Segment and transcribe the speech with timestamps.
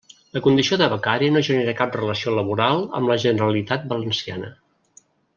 [0.35, 4.51] La condició de becari no genera cap relació laboral amb la Generalitat Valenciana.